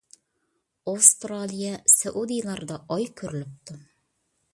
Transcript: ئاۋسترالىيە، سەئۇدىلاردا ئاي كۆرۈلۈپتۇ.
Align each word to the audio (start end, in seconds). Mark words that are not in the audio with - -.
ئاۋسترالىيە، 0.91 1.73
سەئۇدىلاردا 1.95 2.79
ئاي 2.97 3.07
كۆرۈلۈپتۇ. 3.21 3.77